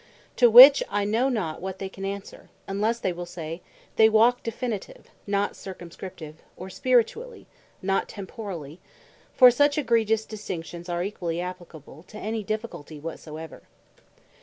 To 0.37 0.49
which 0.49 0.81
I 0.89 1.05
know 1.05 1.29
not 1.29 1.61
what 1.61 1.77
they 1.77 1.87
can 1.87 2.05
answer, 2.05 2.49
unlesse 2.67 2.97
they 2.99 3.13
will 3.13 3.27
say, 3.27 3.61
they 3.97 4.09
walke 4.09 4.41
Definitive, 4.41 5.11
not 5.27 5.55
Circumscriptive, 5.55 6.37
or 6.57 6.71
Spiritually, 6.71 7.45
not 7.83 8.09
Temporally: 8.09 8.79
for 9.35 9.51
such 9.51 9.77
egregious 9.77 10.25
distinctions 10.25 10.89
are 10.89 11.03
equally 11.03 11.39
applicable 11.39 12.01
to 12.07 12.17
any 12.17 12.43
difficulty 12.43 12.99
whatsoever. 12.99 13.61